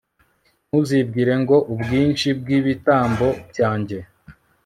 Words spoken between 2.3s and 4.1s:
bw'ibitambo byanjye